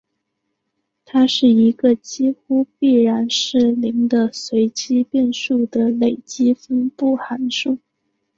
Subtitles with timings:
[1.05, 7.77] 它是一个几乎必然是零的随机变数的累积分布函数。